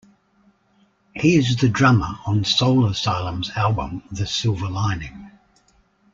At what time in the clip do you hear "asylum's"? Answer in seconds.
2.87-3.51